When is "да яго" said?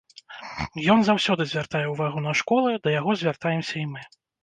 2.83-3.11